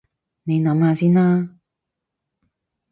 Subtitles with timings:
[0.41, 1.49] 你諗下先啦